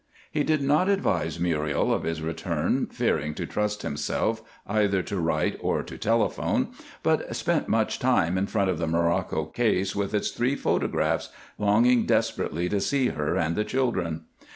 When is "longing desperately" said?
11.59-12.67